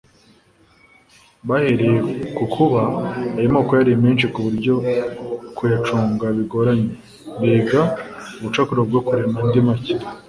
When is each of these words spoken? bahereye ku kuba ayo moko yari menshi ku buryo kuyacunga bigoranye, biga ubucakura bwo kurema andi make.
bahereye 1.47 1.97
ku 2.35 2.43
kuba 2.53 2.81
ayo 3.37 3.47
moko 3.55 3.71
yari 3.79 3.93
menshi 4.03 4.25
ku 4.33 4.39
buryo 4.45 4.73
kuyacunga 5.57 6.25
bigoranye, 6.37 6.93
biga 7.39 7.81
ubucakura 8.39 8.81
bwo 8.89 8.99
kurema 9.07 9.37
andi 9.43 9.59
make. 9.67 9.93